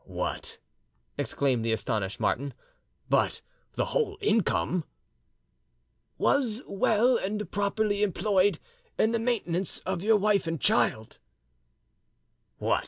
[0.05, 0.57] "What!"
[1.15, 2.55] exclaimed the astonished Martin,
[3.07, 3.41] "but
[3.75, 4.83] the whole income?"
[6.17, 8.57] "Was well and properly employed
[8.97, 11.19] in the maintenance of your wife and child."